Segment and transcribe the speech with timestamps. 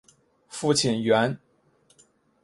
[0.47, 1.37] 父亲袁。